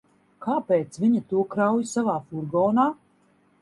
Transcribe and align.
Kāpēc 0.45 0.97
viņa 1.03 1.23
to 1.33 1.45
krauj 1.53 1.87
savā 1.95 2.19
furgonā? 2.27 2.93